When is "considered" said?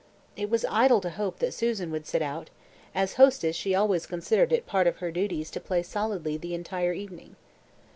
4.07-4.51